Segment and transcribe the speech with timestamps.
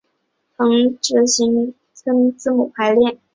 [0.57, 3.19] 横直行都跟字母排列。